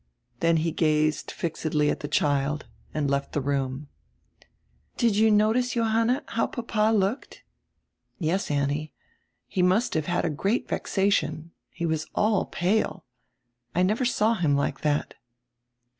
Then 0.39 0.57
he 0.57 0.71
gazed 0.71 1.29
fixedly 1.29 1.91
at 1.91 1.99
die 1.99 2.07
child 2.07 2.65
and 2.91 3.07
left 3.07 3.33
die 3.33 3.39
roonr. 3.39 3.85
"Did 4.97 5.15
you 5.15 5.29
notice, 5.29 5.73
Johanna, 5.73 6.23
how 6.29 6.47
papa 6.47 6.91
looked?" 6.91 7.43
"Yes, 8.17 8.49
Annie. 8.49 8.93
He 9.47 9.61
must 9.61 9.93
have 9.93 10.07
had 10.07 10.25
a 10.25 10.31
great 10.31 10.67
vexation. 10.67 11.51
He 11.69 11.85
was 11.85 12.07
all 12.15 12.47
pale. 12.47 13.05
I 13.75 13.83
never 13.83 14.03
saw 14.05 14.33
him 14.33 14.55
like 14.55 14.81
that." 14.81 15.13